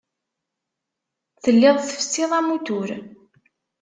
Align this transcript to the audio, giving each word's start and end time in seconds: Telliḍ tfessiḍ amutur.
Telliḍ 1.43 1.75
tfessiḍ 1.79 2.31
amutur. 2.39 2.89